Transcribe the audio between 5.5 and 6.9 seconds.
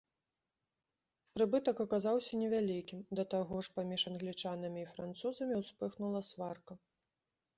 ўспыхнула сварка.